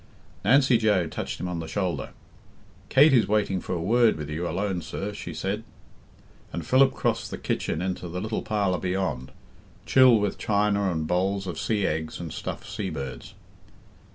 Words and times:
Nancy 0.43 0.79
Joe 0.79 1.05
touched 1.05 1.39
him 1.39 1.47
on 1.47 1.59
the 1.59 1.67
shoulder. 1.67 2.09
"Kate 2.89 3.13
is 3.13 3.27
waiting 3.27 3.61
for 3.61 3.73
a 3.73 3.79
word 3.79 4.15
with 4.17 4.31
you 4.31 4.47
alone, 4.47 4.81
sir," 4.81 5.13
she 5.13 5.31
said, 5.31 5.63
and 6.51 6.65
Philip 6.65 6.91
crossed 6.95 7.29
the 7.29 7.37
kitchen 7.37 7.83
into 7.83 8.07
the 8.09 8.19
little 8.19 8.41
parlour 8.41 8.79
beyond, 8.79 9.31
chill 9.85 10.19
with 10.19 10.39
china 10.39 10.91
and 10.91 11.05
bowls 11.05 11.45
of 11.45 11.59
sea 11.59 11.85
eggs 11.85 12.19
and 12.19 12.33
stuffed 12.33 12.67
sea 12.67 12.89
birds. 12.89 13.35